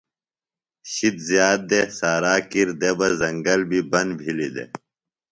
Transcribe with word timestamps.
شِد 0.91 1.15
زِیات 1.27 1.61
دےۡ۔ 1.69 1.87
سارا 1.97 2.35
کِر 2.51 2.67
دےۡ 2.79 2.95
بہ 2.97 3.07
زنگل 3.19 3.61
بیۡ 3.69 3.85
بند 3.91 4.11
بِھلیۡ 4.19 4.51
دےۡ۔ 4.55 4.69